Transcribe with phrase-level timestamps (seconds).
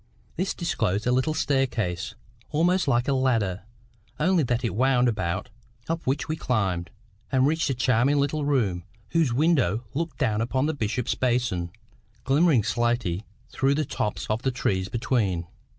[0.35, 2.15] This disclosed a little staircase,
[2.49, 3.61] almost like a ladder,
[4.19, 5.49] only that it wound about,
[5.87, 6.89] up which we climbed,
[7.31, 11.69] and reached a charming little room, whose window looked down upon the Bishop's Basin,
[12.23, 15.45] glimmering slaty through the tops of the trees between.